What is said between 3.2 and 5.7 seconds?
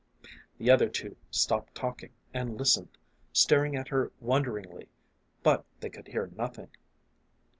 staring at her wonderingly, but